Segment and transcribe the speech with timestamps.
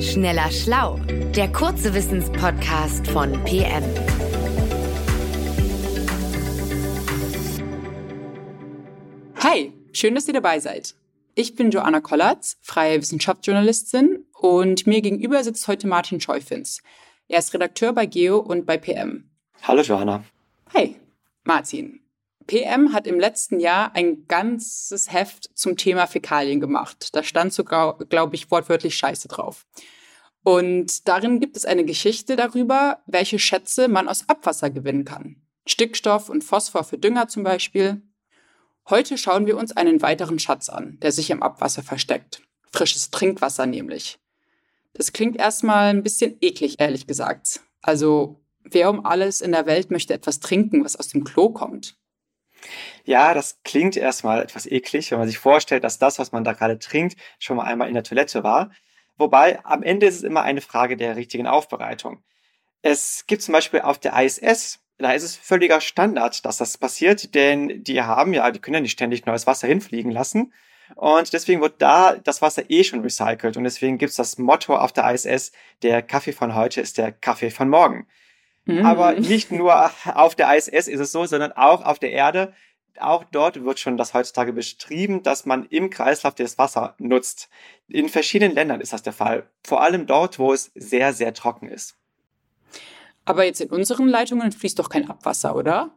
[0.00, 1.00] Schneller Schlau,
[1.34, 3.82] der kurze Wissenspodcast von PM.
[9.42, 10.94] Hi, schön, dass ihr dabei seid.
[11.34, 16.80] Ich bin Joanna Kollatz, freie Wissenschaftsjournalistin und mir gegenüber sitzt heute Martin Scheufens.
[17.26, 19.28] Er ist Redakteur bei Geo und bei PM.
[19.62, 20.22] Hallo Johanna.
[20.74, 20.94] Hi,
[21.42, 22.00] Martin.
[22.48, 27.14] PM hat im letzten Jahr ein ganzes Heft zum Thema Fäkalien gemacht.
[27.14, 29.66] Da stand sogar, glaube ich, wortwörtlich Scheiße drauf.
[30.42, 35.36] Und darin gibt es eine Geschichte darüber, welche Schätze man aus Abwasser gewinnen kann.
[35.66, 38.00] Stickstoff und Phosphor für Dünger zum Beispiel.
[38.88, 42.40] Heute schauen wir uns einen weiteren Schatz an, der sich im Abwasser versteckt.
[42.72, 44.18] Frisches Trinkwasser nämlich.
[44.94, 47.60] Das klingt erstmal ein bisschen eklig, ehrlich gesagt.
[47.82, 51.97] Also, wer um alles in der Welt möchte etwas trinken, was aus dem Klo kommt?
[53.04, 56.52] Ja, das klingt erstmal etwas eklig, wenn man sich vorstellt, dass das, was man da
[56.52, 58.70] gerade trinkt, schon mal einmal in der Toilette war.
[59.16, 62.22] Wobei am Ende ist es immer eine Frage der richtigen Aufbereitung.
[62.82, 67.34] Es gibt zum Beispiel auf der ISS, da ist es völliger Standard, dass das passiert,
[67.34, 70.52] denn die haben ja, die können ja nicht ständig neues Wasser hinfliegen lassen.
[70.94, 73.56] Und deswegen wird da das Wasser eh schon recycelt.
[73.56, 77.12] Und deswegen gibt es das Motto auf der ISS, der Kaffee von heute ist der
[77.12, 78.06] Kaffee von morgen.
[78.68, 78.84] Mhm.
[78.84, 82.52] Aber nicht nur auf der ISS ist es so, sondern auch auf der Erde.
[83.00, 87.48] Auch dort wird schon das heutzutage beschrieben, dass man im Kreislauf das Wasser nutzt.
[87.88, 89.48] In verschiedenen Ländern ist das der Fall.
[89.64, 91.96] Vor allem dort, wo es sehr, sehr trocken ist.
[93.24, 95.90] Aber jetzt in unseren Leitungen fließt doch kein Abwasser, oder?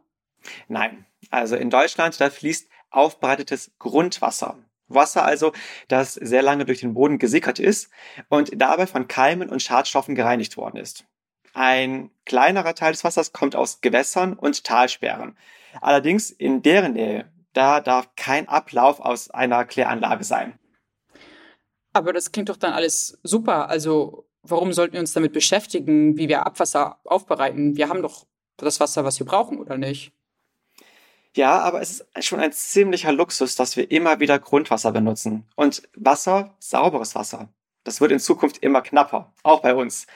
[0.68, 1.04] Nein.
[1.30, 4.58] Also in Deutschland, da fließt aufbereitetes Grundwasser.
[4.88, 5.52] Wasser also,
[5.88, 7.90] das sehr lange durch den Boden gesickert ist
[8.28, 11.04] und dabei von Keimen und Schadstoffen gereinigt worden ist.
[11.52, 15.36] Ein kleinerer Teil des Wassers kommt aus Gewässern und Talsperren.
[15.80, 20.58] Allerdings in deren Nähe, da darf kein Ablauf aus einer Kläranlage sein.
[21.92, 23.68] Aber das klingt doch dann alles super.
[23.68, 27.76] Also warum sollten wir uns damit beschäftigen, wie wir Abwasser aufbereiten?
[27.76, 28.26] Wir haben doch
[28.56, 30.12] das Wasser, was wir brauchen, oder nicht?
[31.34, 35.46] Ja, aber es ist schon ein ziemlicher Luxus, dass wir immer wieder Grundwasser benutzen.
[35.56, 37.48] Und Wasser, sauberes Wasser,
[37.84, 40.06] das wird in Zukunft immer knapper, auch bei uns.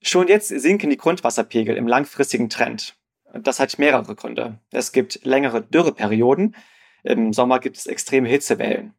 [0.00, 2.96] Schon jetzt sinken die Grundwasserpegel im langfristigen Trend.
[3.34, 4.58] Das hat mehrere Gründe.
[4.70, 6.56] Es gibt längere Dürreperioden.
[7.02, 8.94] Im Sommer gibt es extreme Hitzewellen.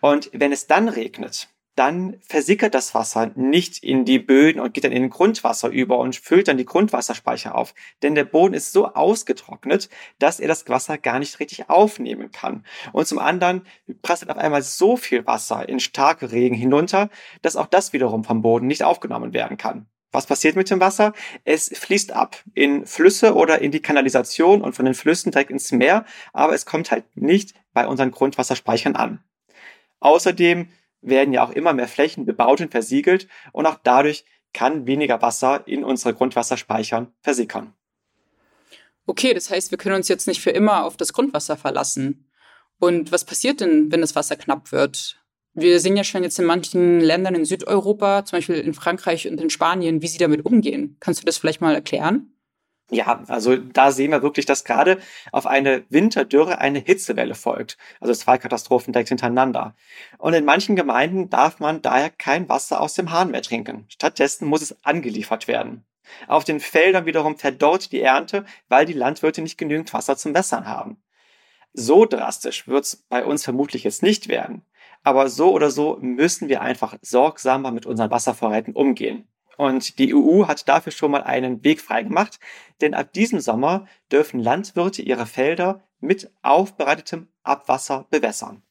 [0.00, 4.84] Und wenn es dann regnet, dann versickert das Wasser nicht in die Böden und geht
[4.84, 7.74] dann in den Grundwasser über und füllt dann die Grundwasserspeicher auf.
[8.02, 9.88] Denn der Boden ist so ausgetrocknet,
[10.18, 12.66] dass er das Wasser gar nicht richtig aufnehmen kann.
[12.92, 13.66] Und zum anderen
[14.02, 17.08] prasselt auf einmal so viel Wasser in starke Regen hinunter,
[17.40, 19.86] dass auch das wiederum vom Boden nicht aufgenommen werden kann.
[20.12, 21.14] Was passiert mit dem Wasser?
[21.44, 25.72] Es fließt ab in Flüsse oder in die Kanalisation und von den Flüssen direkt ins
[25.72, 29.24] Meer, aber es kommt halt nicht bei unseren Grundwasserspeichern an.
[30.00, 30.68] Außerdem
[31.00, 35.66] werden ja auch immer mehr Flächen bebaut und versiegelt und auch dadurch kann weniger Wasser
[35.66, 37.72] in unsere Grundwasserspeichern versickern.
[39.06, 42.28] Okay, das heißt, wir können uns jetzt nicht für immer auf das Grundwasser verlassen.
[42.78, 45.21] Und was passiert denn, wenn das Wasser knapp wird?
[45.54, 49.40] Wir sehen ja schon jetzt in manchen Ländern in Südeuropa, zum Beispiel in Frankreich und
[49.40, 50.96] in Spanien, wie sie damit umgehen.
[50.98, 52.32] Kannst du das vielleicht mal erklären?
[52.90, 54.98] Ja, also da sehen wir wirklich, dass gerade
[55.30, 57.78] auf eine Winterdürre eine Hitzewelle folgt.
[58.00, 59.74] Also zwei Katastrophen direkt hintereinander.
[60.18, 63.86] Und in manchen Gemeinden darf man daher kein Wasser aus dem Hahn mehr trinken.
[63.88, 65.86] Stattdessen muss es angeliefert werden.
[66.28, 70.66] Auf den Feldern wiederum verdorrt die Ernte, weil die Landwirte nicht genügend Wasser zum Wässern
[70.66, 71.02] haben.
[71.72, 74.66] So drastisch wird es bei uns vermutlich jetzt nicht werden.
[75.02, 79.26] Aber so oder so müssen wir einfach sorgsamer mit unseren Wasservorräten umgehen.
[79.56, 82.38] Und die EU hat dafür schon mal einen Weg freigemacht,
[82.80, 88.62] denn ab diesem Sommer dürfen Landwirte ihre Felder mit aufbereitetem Abwasser bewässern.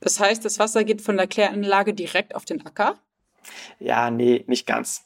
[0.00, 2.98] Das heißt, das Wasser geht von der Kläranlage direkt auf den Acker?
[3.78, 5.04] Ja, nee, nicht ganz.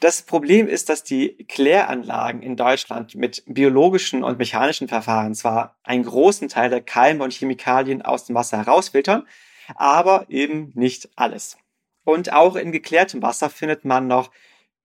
[0.00, 6.04] Das Problem ist, dass die Kläranlagen in Deutschland mit biologischen und mechanischen Verfahren zwar einen
[6.04, 9.26] großen Teil der Keime und Chemikalien aus dem Wasser herausfiltern,
[9.74, 11.58] aber eben nicht alles.
[12.04, 14.30] Und auch in geklärtem Wasser findet man noch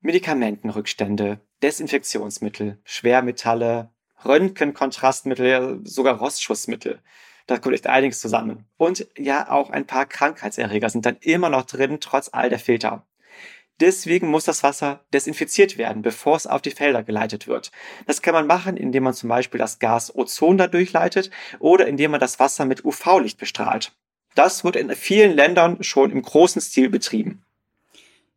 [0.02, 3.92] Medikamentenrückstände, Desinfektionsmittel, Schwermetalle,
[4.26, 7.02] Röntgenkontrastmittel, sogar Rostschutzmittel.
[7.48, 8.66] Da kommt echt einiges zusammen.
[8.78, 13.06] Und ja, auch ein paar Krankheitserreger sind dann immer noch drin, trotz all der Filter.
[13.80, 17.72] Deswegen muss das Wasser desinfiziert werden, bevor es auf die Felder geleitet wird.
[18.06, 22.12] Das kann man machen, indem man zum Beispiel das Gas Ozon da durchleitet oder indem
[22.12, 23.92] man das Wasser mit UV-Licht bestrahlt.
[24.36, 27.44] Das wird in vielen Ländern schon im großen Stil betrieben.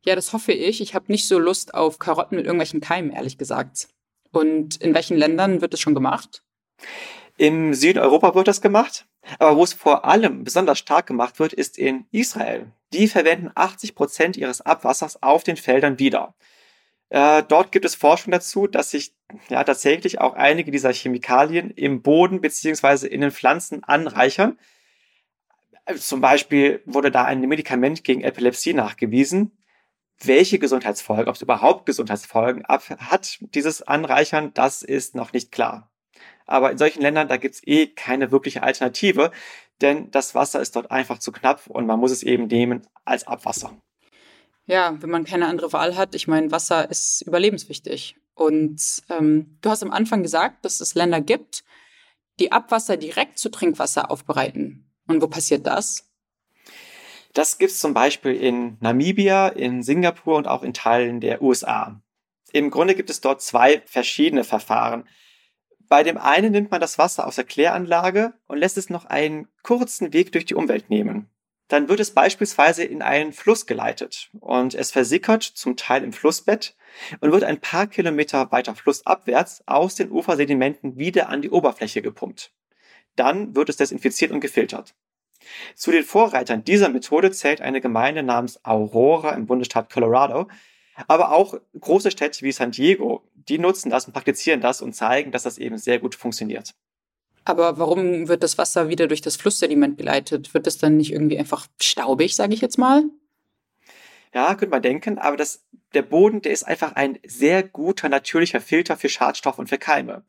[0.05, 0.81] Ja, das hoffe ich.
[0.81, 3.89] Ich habe nicht so Lust auf Karotten mit irgendwelchen Keimen, ehrlich gesagt.
[4.33, 6.43] Und in welchen Ländern wird das schon gemacht?
[7.37, 9.07] Im Süden Europa wird das gemacht.
[9.39, 12.67] Aber wo es vor allem besonders stark gemacht wird, ist in Israel.
[12.93, 16.35] Die verwenden 80 Prozent ihres Abwassers auf den Feldern wieder.
[17.09, 19.15] Äh, dort gibt es Forschung dazu, dass sich
[19.49, 24.59] ja tatsächlich auch einige dieser Chemikalien im Boden beziehungsweise in den Pflanzen anreichern.
[25.99, 29.53] Zum Beispiel wurde da ein Medikament gegen Epilepsie nachgewiesen.
[30.23, 35.91] Welche Gesundheitsfolgen, ob es überhaupt Gesundheitsfolgen hat, dieses Anreichern, das ist noch nicht klar.
[36.47, 39.31] Aber in solchen Ländern, da gibt's eh keine wirkliche Alternative,
[39.81, 43.27] denn das Wasser ist dort einfach zu knapp und man muss es eben nehmen als
[43.27, 43.77] Abwasser.
[44.67, 48.17] Ja, wenn man keine andere Wahl hat, ich meine, Wasser ist überlebenswichtig.
[48.35, 51.65] Und ähm, du hast am Anfang gesagt, dass es Länder gibt,
[52.41, 54.84] die Abwasser direkt zu Trinkwasser aufbereiten.
[55.07, 56.11] Und wo passiert das?
[57.35, 62.01] Das gibt's zum Beispiel in Namibia, in Singapur und auch in Teilen der USA.
[62.53, 65.09] Im Grunde gibt es dort zwei verschiedene Verfahren.
[65.89, 69.49] Bei dem einen nimmt man das Wasser aus der Kläranlage und lässt es noch einen
[69.65, 71.29] kurzen Weg durch die Umwelt nehmen.
[71.67, 76.77] Dann wird es beispielsweise in einen Fluss geleitet und es versickert zum Teil im Flussbett
[77.21, 82.54] und wird ein paar Kilometer weiter flussabwärts aus den Ufersedimenten wieder an die Oberfläche gepumpt.
[83.17, 84.95] Dann wird es desinfiziert und gefiltert.
[85.75, 90.49] Zu den Vorreitern dieser Methode zählt eine Gemeinde namens Aurora im Bundesstaat Colorado,
[91.07, 95.33] aber auch große Städte wie San Diego, die nutzen das und praktizieren das und zeigen,
[95.33, 96.75] dass das eben sehr gut funktioniert.
[97.45, 100.55] Aber warum wird das Wasser wieder durch das Flusssediment geleitet?
[100.55, 103.05] Wird das dann nicht irgendwie einfach staubig, sage ich jetzt mal?
[104.33, 108.61] Ja, könnte man denken, aber das, der Boden, der ist einfach ein sehr guter natürlicher
[108.61, 110.25] Filter für Schadstoffe und für Keime.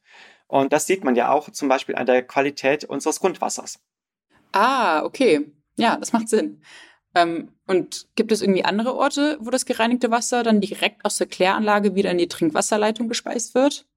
[0.47, 3.79] Und das sieht man ja auch zum Beispiel an der Qualität unseres Grundwassers.
[4.51, 5.51] Ah, okay.
[5.75, 6.61] Ja, das macht Sinn.
[7.15, 11.27] Ähm, und gibt es irgendwie andere Orte, wo das gereinigte Wasser dann direkt aus der
[11.27, 13.87] Kläranlage wieder in die Trinkwasserleitung gespeist wird?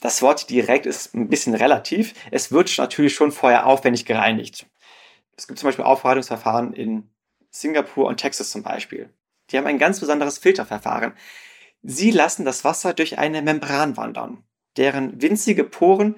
[0.00, 2.14] Das Wort direkt ist ein bisschen relativ.
[2.30, 4.66] Es wird natürlich schon vorher aufwendig gereinigt.
[5.36, 7.10] Es gibt zum Beispiel Aufbereitungsverfahren in
[7.50, 9.10] Singapur und Texas zum Beispiel.
[9.50, 11.14] Die haben ein ganz besonderes Filterverfahren.
[11.82, 14.42] Sie lassen das Wasser durch eine Membran wandern,
[14.76, 16.16] deren winzige Poren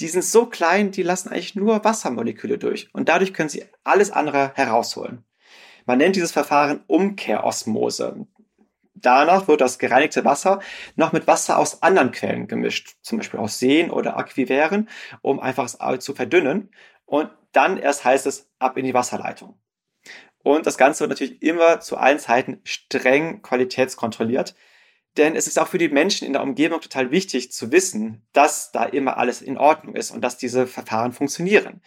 [0.00, 4.10] die sind so klein, die lassen eigentlich nur Wassermoleküle durch und dadurch können sie alles
[4.10, 5.24] andere herausholen.
[5.86, 8.26] Man nennt dieses Verfahren Umkehrosmose.
[8.94, 10.60] Danach wird das gereinigte Wasser
[10.96, 14.88] noch mit Wasser aus anderen Quellen gemischt, zum Beispiel aus Seen oder Aquiveren,
[15.20, 16.70] um einfach es zu verdünnen.
[17.04, 19.58] Und dann erst heißt es ab in die Wasserleitung.
[20.42, 24.54] Und das Ganze wird natürlich immer zu allen Zeiten streng qualitätskontrolliert.
[25.16, 28.72] Denn es ist auch für die Menschen in der Umgebung total wichtig zu wissen, dass
[28.72, 31.80] da immer alles in Ordnung ist und dass diese Verfahren funktionieren.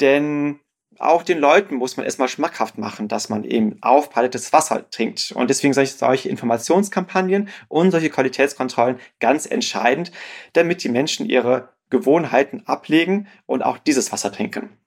[0.00, 0.60] Denn
[0.98, 5.32] auch den Leuten muss man erstmal schmackhaft machen, dass man eben aufbereitetes Wasser trinkt.
[5.32, 10.12] Und deswegen sind solche Informationskampagnen und solche Qualitätskontrollen ganz entscheidend,
[10.52, 14.78] damit die Menschen ihre Gewohnheiten ablegen und auch dieses Wasser trinken.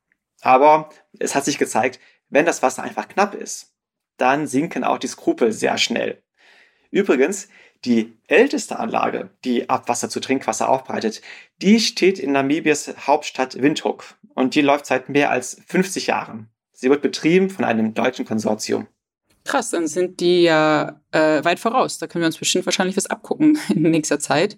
[0.41, 0.89] Aber
[1.19, 1.99] es hat sich gezeigt,
[2.29, 3.73] wenn das Wasser einfach knapp ist,
[4.17, 6.23] dann sinken auch die Skrupel sehr schnell.
[6.91, 7.49] Übrigens,
[7.85, 11.21] die älteste Anlage, die Abwasser zu Trinkwasser aufbereitet,
[11.61, 14.03] die steht in Namibias Hauptstadt Windhoek
[14.33, 16.49] und die läuft seit mehr als 50 Jahren.
[16.73, 18.87] Sie wird betrieben von einem deutschen Konsortium.
[19.45, 21.99] Krass, dann sind die ja äh, weit voraus.
[21.99, 24.57] Da können wir uns bestimmt wahrscheinlich was abgucken in nächster Zeit.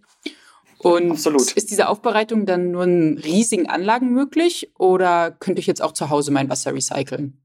[0.80, 1.52] Und Absolut.
[1.54, 6.10] ist diese Aufbereitung dann nur in riesigen Anlagen möglich oder könnte ich jetzt auch zu
[6.10, 7.42] Hause mein Wasser recyceln?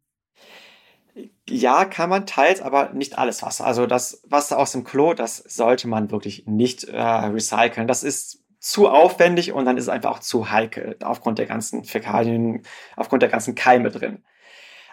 [1.48, 3.66] Ja, kann man teils, aber nicht alles Wasser.
[3.66, 7.86] Also das Wasser aus dem Klo, das sollte man wirklich nicht äh, recyceln.
[7.86, 11.84] Das ist zu aufwendig und dann ist es einfach auch zu heikel aufgrund der ganzen
[11.84, 12.62] Fäkalien,
[12.96, 14.22] aufgrund der ganzen Keime drin.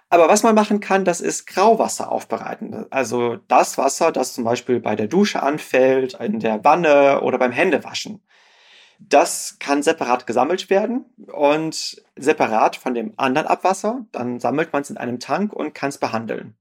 [0.09, 2.87] Aber was man machen kann, das ist Grauwasser aufbereiten.
[2.89, 7.51] Also das Wasser, das zum Beispiel bei der Dusche anfällt, in der Wanne oder beim
[7.51, 8.21] Händewaschen.
[8.99, 14.05] Das kann separat gesammelt werden und separat von dem anderen Abwasser.
[14.11, 16.57] Dann sammelt man es in einem Tank und kann es behandeln.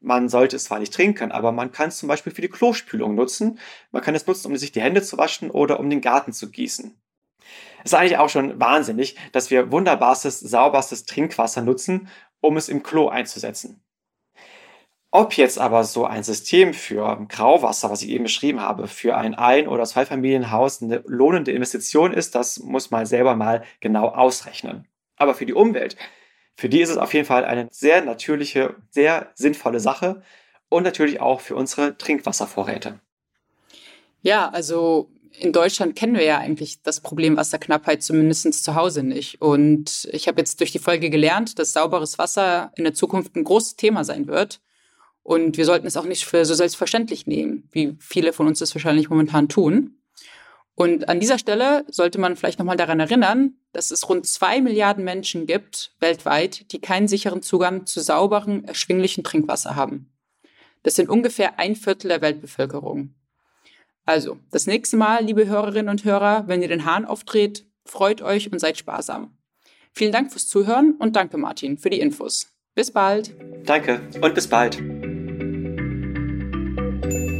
[0.00, 3.14] Man sollte es zwar nicht trinken, aber man kann es zum Beispiel für die Klospülung
[3.14, 3.58] nutzen.
[3.90, 6.50] Man kann es nutzen, um sich die Hände zu waschen oder um den Garten zu
[6.50, 6.98] gießen.
[7.84, 12.08] Es ist eigentlich auch schon wahnsinnig, dass wir wunderbarstes, sauberstes Trinkwasser nutzen,
[12.40, 13.85] um es im Klo einzusetzen.
[15.10, 19.34] Ob jetzt aber so ein System für Grauwasser, was ich eben beschrieben habe, für ein
[19.34, 24.86] Ein- oder Zweifamilienhaus eine lohnende Investition ist, das muss man selber mal genau ausrechnen.
[25.16, 25.96] Aber für die Umwelt,
[26.56, 30.22] für die ist es auf jeden Fall eine sehr natürliche, sehr sinnvolle Sache
[30.68, 33.00] und natürlich auch für unsere Trinkwasservorräte.
[34.22, 35.08] Ja, also
[35.38, 39.40] in Deutschland kennen wir ja eigentlich das Problem Wasserknappheit zumindest zu Hause nicht.
[39.40, 43.44] Und ich habe jetzt durch die Folge gelernt, dass sauberes Wasser in der Zukunft ein
[43.44, 44.60] großes Thema sein wird.
[45.26, 48.72] Und wir sollten es auch nicht für so selbstverständlich nehmen, wie viele von uns das
[48.76, 49.98] wahrscheinlich momentan tun.
[50.76, 55.02] Und an dieser Stelle sollte man vielleicht nochmal daran erinnern, dass es rund zwei Milliarden
[55.02, 60.12] Menschen gibt weltweit, die keinen sicheren Zugang zu sauberem, erschwinglichen Trinkwasser haben.
[60.84, 63.16] Das sind ungefähr ein Viertel der Weltbevölkerung.
[64.04, 68.52] Also, das nächste Mal, liebe Hörerinnen und Hörer, wenn ihr den Hahn aufdreht, freut euch
[68.52, 69.36] und seid sparsam.
[69.92, 72.52] Vielen Dank fürs Zuhören und danke Martin für die Infos.
[72.76, 73.34] Bis bald.
[73.64, 74.95] Danke und bis bald.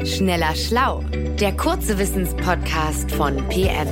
[0.07, 1.01] Schneller Schlau,
[1.41, 3.89] der kurze Wissenspodcast von PM.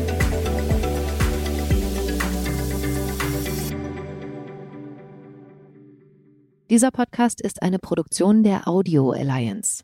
[6.70, 9.82] Dieser Podcast ist eine Produktion der Audio Alliance.